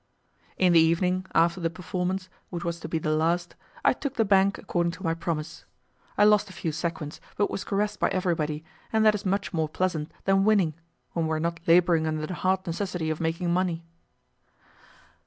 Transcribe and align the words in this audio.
In 0.57 0.73
the 0.73 0.79
evening, 0.79 1.27
after 1.35 1.61
the 1.61 1.69
performance, 1.69 2.27
which 2.49 2.63
was 2.63 2.79
to 2.79 2.89
be 2.89 2.97
the 2.97 3.15
last, 3.15 3.53
I 3.85 3.93
took 3.93 4.15
the 4.15 4.25
bank 4.25 4.57
according 4.57 4.93
to 4.93 5.03
my 5.03 5.13
promise: 5.13 5.63
I 6.17 6.23
lost 6.23 6.49
a 6.49 6.53
few 6.53 6.71
sequins, 6.71 7.21
but 7.37 7.51
was 7.51 7.63
caressed 7.63 7.99
by 7.99 8.07
everybody, 8.09 8.63
and 8.91 9.05
that 9.05 9.13
is 9.13 9.27
much 9.27 9.53
more 9.53 9.69
pleasant 9.69 10.11
than 10.25 10.43
winning, 10.43 10.73
when 11.13 11.27
we 11.27 11.37
are 11.37 11.39
not 11.39 11.59
labouring 11.67 12.07
under 12.07 12.25
the 12.25 12.33
hard 12.33 12.65
necessity 12.65 13.11
of 13.11 13.21
making 13.21 13.53
money. 13.53 13.83